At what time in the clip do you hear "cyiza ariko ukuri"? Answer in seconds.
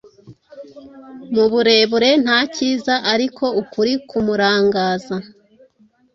2.53-3.93